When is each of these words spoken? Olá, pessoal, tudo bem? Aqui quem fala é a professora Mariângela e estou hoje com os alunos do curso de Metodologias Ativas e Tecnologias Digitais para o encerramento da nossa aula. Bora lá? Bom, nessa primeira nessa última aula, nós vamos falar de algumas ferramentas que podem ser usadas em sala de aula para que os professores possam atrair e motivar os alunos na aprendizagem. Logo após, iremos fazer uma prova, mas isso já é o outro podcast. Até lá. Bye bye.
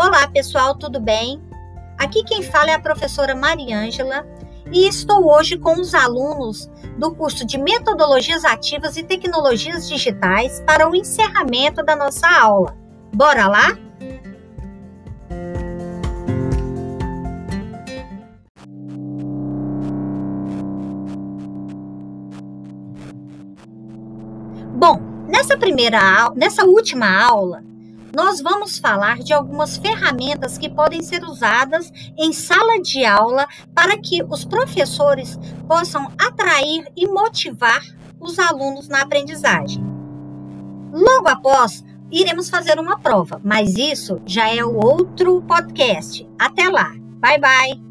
Olá, 0.00 0.28
pessoal, 0.28 0.76
tudo 0.76 1.00
bem? 1.00 1.42
Aqui 1.98 2.22
quem 2.22 2.40
fala 2.40 2.70
é 2.70 2.74
a 2.74 2.80
professora 2.80 3.34
Mariângela 3.34 4.24
e 4.72 4.86
estou 4.86 5.28
hoje 5.28 5.58
com 5.58 5.72
os 5.72 5.92
alunos 5.92 6.70
do 6.96 7.12
curso 7.16 7.44
de 7.44 7.58
Metodologias 7.58 8.44
Ativas 8.44 8.96
e 8.96 9.02
Tecnologias 9.02 9.88
Digitais 9.88 10.60
para 10.60 10.88
o 10.88 10.94
encerramento 10.94 11.82
da 11.84 11.96
nossa 11.96 12.28
aula. 12.28 12.76
Bora 13.12 13.48
lá? 13.48 13.76
Bom, 24.76 25.00
nessa 25.26 25.58
primeira 25.58 26.30
nessa 26.36 26.64
última 26.64 27.20
aula, 27.20 27.64
nós 28.14 28.40
vamos 28.40 28.78
falar 28.78 29.18
de 29.18 29.32
algumas 29.32 29.76
ferramentas 29.76 30.56
que 30.56 30.68
podem 30.68 31.02
ser 31.02 31.24
usadas 31.24 31.92
em 32.16 32.32
sala 32.32 32.80
de 32.80 33.04
aula 33.04 33.46
para 33.74 33.96
que 33.98 34.22
os 34.24 34.44
professores 34.44 35.38
possam 35.66 36.10
atrair 36.18 36.90
e 36.96 37.06
motivar 37.06 37.82
os 38.20 38.38
alunos 38.38 38.88
na 38.88 39.02
aprendizagem. 39.02 39.82
Logo 40.92 41.28
após, 41.28 41.84
iremos 42.10 42.48
fazer 42.48 42.78
uma 42.78 42.98
prova, 42.98 43.40
mas 43.44 43.76
isso 43.76 44.20
já 44.26 44.52
é 44.52 44.64
o 44.64 44.74
outro 44.74 45.42
podcast. 45.42 46.28
Até 46.38 46.68
lá. 46.68 46.92
Bye 47.20 47.38
bye. 47.38 47.87